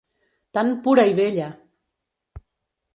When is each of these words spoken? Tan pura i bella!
Tan 0.57 0.69
pura 0.87 1.05
i 1.11 1.15
bella! 1.21 1.53